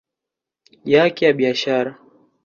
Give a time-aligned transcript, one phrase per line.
[0.93, 1.97] yake ya biashara